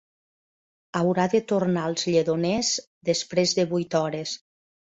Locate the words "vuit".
3.77-4.03